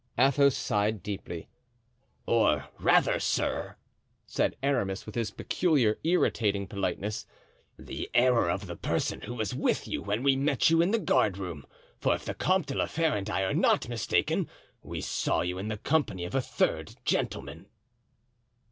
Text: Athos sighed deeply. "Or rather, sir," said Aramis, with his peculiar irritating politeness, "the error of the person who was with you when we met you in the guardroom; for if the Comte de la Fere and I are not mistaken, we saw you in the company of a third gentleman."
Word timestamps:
Athos 0.17 0.57
sighed 0.57 1.03
deeply. 1.03 1.47
"Or 2.25 2.69
rather, 2.79 3.19
sir," 3.19 3.75
said 4.25 4.55
Aramis, 4.63 5.05
with 5.05 5.13
his 5.13 5.29
peculiar 5.29 5.99
irritating 6.03 6.65
politeness, 6.65 7.27
"the 7.77 8.09
error 8.15 8.49
of 8.49 8.65
the 8.65 8.75
person 8.75 9.21
who 9.21 9.35
was 9.35 9.53
with 9.53 9.87
you 9.87 10.01
when 10.01 10.23
we 10.23 10.35
met 10.35 10.71
you 10.71 10.81
in 10.81 10.89
the 10.89 10.97
guardroom; 10.97 11.67
for 11.99 12.15
if 12.15 12.25
the 12.25 12.33
Comte 12.33 12.65
de 12.65 12.73
la 12.73 12.87
Fere 12.87 13.15
and 13.15 13.29
I 13.29 13.43
are 13.43 13.53
not 13.53 13.89
mistaken, 13.89 14.49
we 14.81 15.01
saw 15.01 15.41
you 15.41 15.59
in 15.59 15.67
the 15.67 15.77
company 15.77 16.25
of 16.25 16.33
a 16.33 16.41
third 16.41 16.95
gentleman." 17.05 17.67